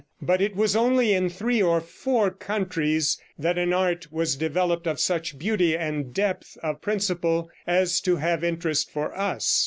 But 0.19 0.41
it 0.41 0.55
was 0.55 0.75
only 0.75 1.13
in 1.13 1.29
three 1.29 1.61
or 1.61 1.79
four 1.79 2.31
countries 2.31 3.21
that 3.37 3.59
an 3.59 3.71
art 3.71 4.11
was 4.11 4.35
developed 4.35 4.87
of 4.87 4.99
such 4.99 5.37
beauty 5.37 5.77
and 5.77 6.11
depth 6.11 6.57
of 6.63 6.81
principle 6.81 7.51
as 7.67 7.99
to 8.01 8.15
have 8.15 8.43
interest 8.43 8.89
for 8.89 9.15
us. 9.15 9.59